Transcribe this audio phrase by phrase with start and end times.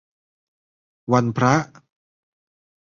[1.11, 1.53] วันพระ